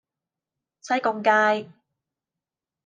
[0.81, 1.71] 西貢街